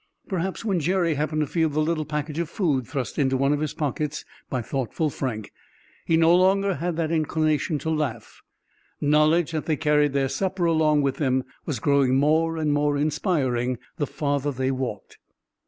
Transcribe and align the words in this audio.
Perhaps 0.27 0.65
when 0.65 0.79
Jerry 0.79 1.13
happened 1.13 1.41
to 1.41 1.45
feel 1.45 1.69
the 1.69 1.79
little 1.79 2.05
package 2.05 2.39
of 2.39 2.49
food 2.49 2.87
thrust 2.87 3.19
into 3.19 3.37
one 3.37 3.53
of 3.53 3.59
his 3.59 3.75
pockets 3.75 4.25
by 4.49 4.59
thoughtful 4.59 5.11
Frank, 5.11 5.53
he 6.07 6.17
no 6.17 6.35
longer 6.35 6.73
had 6.73 6.95
that 6.95 7.11
inclination 7.11 7.77
to 7.77 7.89
laugh. 7.91 8.41
Knowledge 8.99 9.51
that 9.51 9.67
they 9.67 9.75
carried 9.75 10.13
their 10.13 10.27
supper 10.27 10.65
along 10.65 11.03
with 11.03 11.17
them 11.17 11.43
was 11.67 11.77
growing 11.79 12.15
more 12.15 12.57
and 12.57 12.73
more 12.73 12.97
inspiring 12.97 13.77
the 13.97 14.07
farther 14.07 14.51
they 14.51 14.71
walked. 14.71 15.19